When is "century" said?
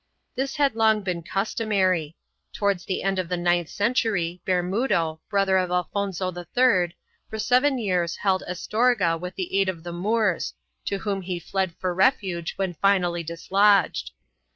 3.69-4.41